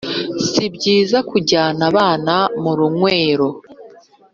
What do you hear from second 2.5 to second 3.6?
mu runywero